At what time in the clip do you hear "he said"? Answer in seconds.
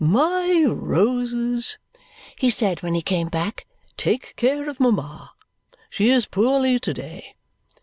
2.35-2.81